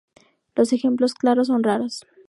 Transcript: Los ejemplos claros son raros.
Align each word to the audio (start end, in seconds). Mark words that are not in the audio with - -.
Los 0.55 0.73
ejemplos 0.73 1.13
claros 1.13 1.45
son 1.45 1.61
raros. 1.61 2.07